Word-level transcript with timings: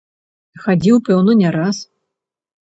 Хадзіў, 0.63 0.97
пэўна, 1.09 1.31
не 1.43 1.53
раз. 1.57 1.83